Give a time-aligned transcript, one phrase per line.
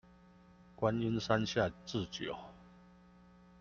[0.75, 2.35] 觀音山下智久